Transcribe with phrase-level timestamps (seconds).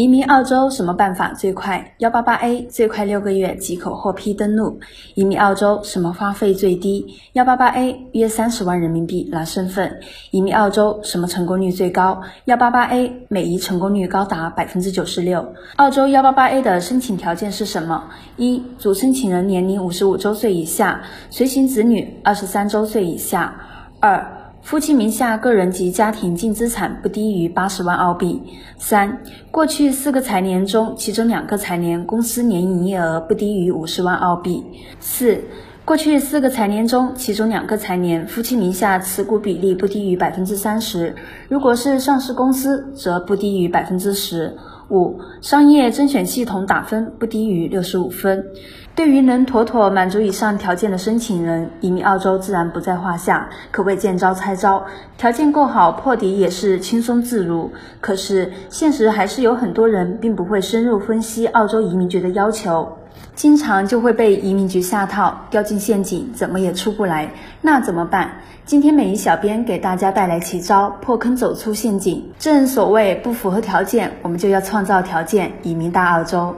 [0.00, 1.92] 移民澳洲什么办法最快？
[1.98, 4.80] 幺八八 A 最快六个月即可获批登陆。
[5.14, 7.04] 移民澳洲什么花费最低？
[7.34, 10.00] 幺八八 A 约三十万人民币拿身份。
[10.30, 12.18] 移民澳洲什么成功率最高？
[12.46, 15.46] 幺八八 A 每移成功率高达百分之九十六。
[15.76, 18.02] 澳洲幺八八 A 的申请条件是什么？
[18.38, 23.54] 一、主申请人年龄五十五周岁以下，随行子女二十三周岁以下。
[24.00, 28.40] 二、夫妻名下个人及家庭净资产不低于八十万澳币。
[28.78, 29.20] 三、
[29.50, 34.62] 过去四个财年中，其中两个财年公司年营业额不低于五十万澳币。
[35.00, 35.42] 四、
[35.84, 41.16] 过去四个财年中，其中两个财年夫妻名下持股比例不低于百分之三十，
[41.48, 44.56] 如果是上市公司，则不低于百分之十。
[44.90, 48.44] 五、商业甄选系统打分不低于六十五分。
[48.94, 54.84] 对于能妥妥满足以上条件的申请人，移民澳洲自然不在话下，可谓见招拆招。
[55.16, 57.70] 条件够好，破底也是轻松自如。
[58.00, 62.86] 可是现实还是有很多人并不会深入分析澳洲移民局的要求，
[63.34, 67.30] 经常就会被移民局下套，掉进陷阱，怎么也出不来。
[67.62, 68.30] 那怎么办？
[68.64, 72.30] 今天美一小编给大家带来奇招，破坑走出陷阱。
[72.38, 76.54] 正所谓不符合条件，我们就要创造条件，移民大澳洲。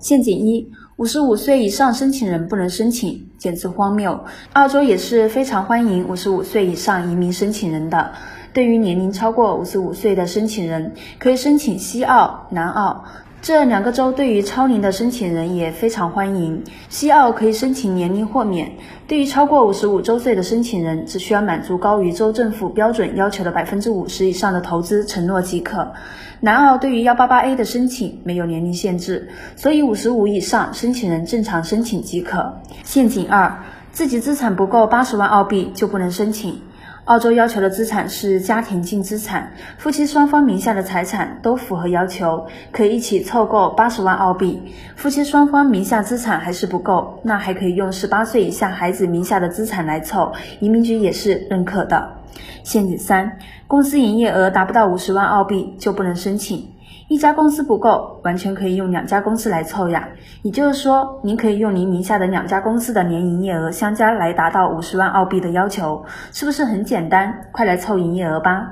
[0.00, 0.70] 陷阱一。
[0.96, 4.18] 五十五岁以上申请人不能申请，简直荒谬！
[4.54, 8.10] 澳洲也是非常欢迎五十五岁以上移民申请人的。
[8.52, 13.04] 对于年龄超过五十五岁的申请人，可以申请西澳、南澳
[13.40, 14.12] 这两个州。
[14.12, 16.62] 对于超龄的申请人也非常欢迎。
[16.88, 18.72] 西澳可以申请年龄豁免，
[19.06, 25.92] 对于超过五十五周岁的申请人，只需要满足高于州政府标准要求的百分之五十以上的投资承诺即可。
[26.40, 32.60] 南澳对于幺八八 A 的申请没有年龄限制，所以五十五以上申请人正常申请即可。
[32.84, 36.60] 陷阱二，自己资产不够八十万澳币就不能申请。
[37.08, 44.62] 澳洲要求的资产是家庭净资产，夫妻双方名下的财产都符合要求，可以一起凑够八十万澳币。
[44.94, 50.30] 夫妻双方名下资产还是不够，那还可以用十八岁以下孩子名下的资产来凑，
[50.60, 52.12] 移民局也是认可的。
[52.62, 56.68] 陷阱三，公司营业额达不到五十万澳币就不能申请。
[57.06, 60.08] 一家公司不够，完全可以用两家公司来凑呀。
[60.42, 67.48] 也就是说，您可以用您名下的两家公司的年营业额相加来达到五十万澳币的要求，是不是很简单？
[67.52, 68.68] 快来凑营业额吧。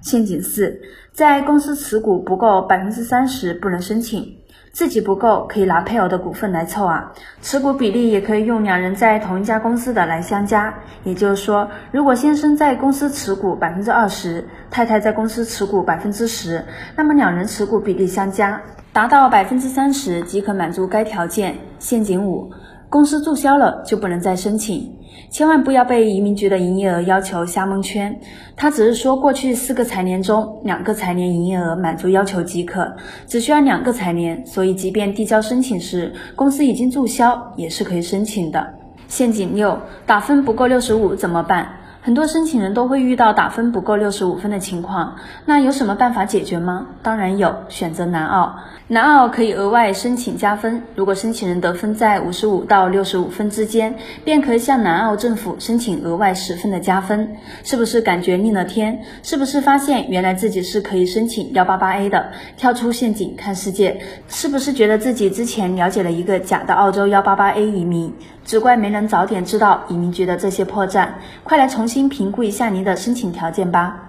[0.00, 0.80] 陷阱四，
[1.12, 4.36] 在公司持股不够百分之三十不能申请。
[4.72, 7.12] 自己不够，可以拿配偶的股份来凑啊。
[7.42, 10.72] 持股比例也可以用两人在同一家公司的来相加。
[11.04, 16.64] 也就是说，如果先生在公司持股百分之二十，太太在公司持股百分之十，
[16.96, 18.60] 那么两人持股比例相加
[18.94, 21.54] 达到百分之三十即可满足该条件。
[21.78, 22.50] 陷阱五，
[22.88, 24.90] 公司注销了就不能再申请。
[25.30, 28.20] 千万不要被移民局的营业额要求瞎蒙圈，
[28.54, 32.94] 他只是说过去四个财年中两个财年营业额满足要求即可，
[33.26, 38.74] 只需要两个财年，所以即便递交申请时公司已经注销，也是可以申请的。
[39.08, 41.68] 陷阱六，打分不够六十五怎么办？
[42.04, 45.14] 很多申请人都会遇到打分不够六十五分的情况，
[45.46, 46.88] 那有什么办法解决吗？
[47.00, 48.56] 当然有，选择南澳。
[48.88, 57.36] 南澳可以额外申请加分，如果申请人得分在五十五到六十五分之间，便可以向南澳政府申请额外十分的加分。
[57.62, 59.00] 是不是感觉逆了天？
[59.22, 62.32] 是不是发现原来自己是可以申请幺八八 A 的？
[62.56, 68.12] 跳出陷阱看世界，是不是觉得自己之前了解了一个假的澳洲幺八八 A 移民？
[68.44, 71.06] 只怪没能早点知道移民局的这些破绽，
[71.44, 74.01] 快来重新评估一下您的申请条件吧。